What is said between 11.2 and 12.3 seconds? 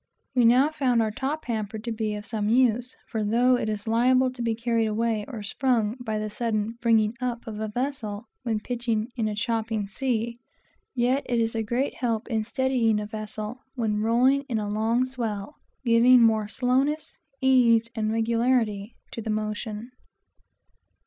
it is a great help